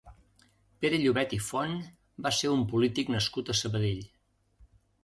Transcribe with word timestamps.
Pere 0.85 0.99
Llobet 1.03 1.35
i 1.37 1.39
Font 1.49 1.77
va 2.29 2.33
ser 2.41 2.53
un 2.55 2.67
polític 2.73 3.17
nascut 3.19 3.55
a 3.55 3.59
Sabadell. 3.63 4.07